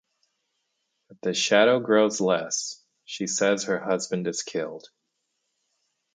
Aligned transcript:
If 1.11 1.21
the 1.21 1.31
shadow 1.35 1.79
grows 1.79 2.19
less, 2.19 2.83
she 3.05 3.27
says 3.27 3.65
her 3.65 3.77
husband 3.77 4.25
is 4.25 4.41
killed. 4.41 4.87